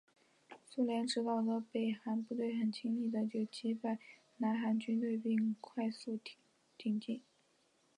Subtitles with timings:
[0.65, 3.99] 苏联指导的北韩部队很轻易的就击败
[4.37, 6.19] 南韩军队并快速
[6.75, 7.21] 挺进。